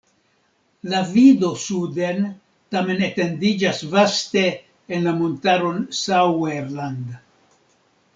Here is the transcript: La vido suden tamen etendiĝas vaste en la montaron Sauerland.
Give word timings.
La 0.91 0.99
vido 1.09 1.49
suden 1.63 2.23
tamen 2.75 3.03
etendiĝas 3.07 3.81
vaste 3.91 4.43
en 4.97 5.05
la 5.09 5.13
montaron 5.19 5.85
Sauerland. 5.99 7.13